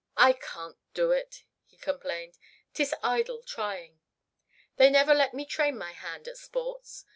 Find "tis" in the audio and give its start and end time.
2.73-2.95